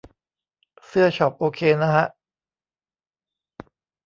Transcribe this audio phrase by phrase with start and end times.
[0.87, 2.05] เสื้อช็อปโอเคนะฮะ